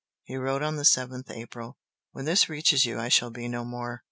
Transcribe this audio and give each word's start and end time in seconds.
He 0.23 0.35
wrote 0.35 0.63
on 0.63 0.77
the 0.77 0.81
7th 0.81 1.29
April: 1.29 1.77
"When 2.11 2.25
this 2.25 2.49
reaches 2.49 2.87
you 2.87 2.99
I 2.99 3.07
shall 3.09 3.29
be 3.29 3.47
no 3.47 3.63
more. 3.63 3.99